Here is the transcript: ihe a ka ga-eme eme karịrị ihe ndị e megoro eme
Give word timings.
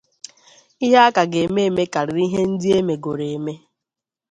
ihe 0.85 0.97
a 1.07 1.13
ka 1.15 1.23
ga-eme 1.31 1.61
eme 1.69 1.83
karịrị 1.93 2.23
ihe 2.27 2.41
ndị 2.51 2.67
e 2.79 2.79
megoro 2.87 3.25
eme 3.35 3.53